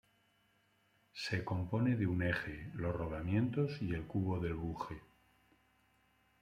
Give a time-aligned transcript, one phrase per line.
[1.23, 4.99] Se compone de un eje, los rodamientos y el cubo del buje.